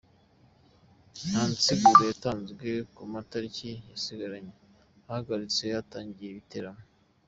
[1.29, 4.37] Nta nsiguro yatanzwe ku matariki yarasigaye
[5.05, 6.83] yahagaritse yotangiyeko ibiteramo.